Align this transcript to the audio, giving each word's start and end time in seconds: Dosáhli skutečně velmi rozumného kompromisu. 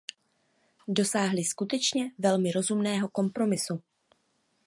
Dosáhli 0.87 1.43
skutečně 1.43 2.11
velmi 2.19 2.51
rozumného 2.51 3.09
kompromisu. 3.09 3.81